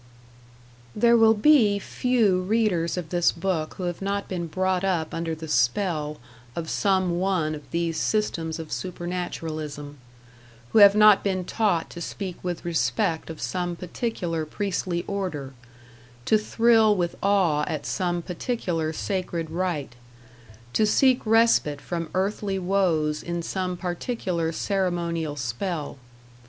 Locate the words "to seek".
20.73-21.23